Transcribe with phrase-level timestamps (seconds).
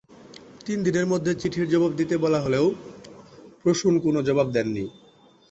[0.65, 2.65] তিন দিনের মধ্যে চিঠির জবাব দিতে বলা হলেও
[3.61, 4.85] প্রসূন কোনো জবাব দেননি।